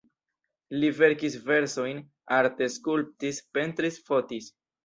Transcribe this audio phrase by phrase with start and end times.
[0.83, 2.01] Li verkis versojn,
[2.39, 4.53] arte skulptis, pentris, fotis.